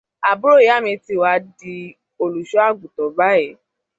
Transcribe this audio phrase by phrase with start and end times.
[0.29, 1.73] Àbúrò ìyá mí ti wà di
[2.23, 3.49] olùṣọ àgùntàn báyìí.